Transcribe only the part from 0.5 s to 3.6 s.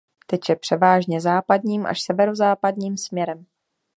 převážně západním až severozápadním směrem.